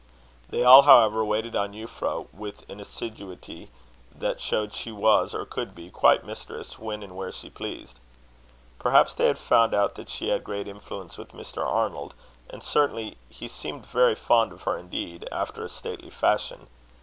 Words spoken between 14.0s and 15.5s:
fond of her indeed,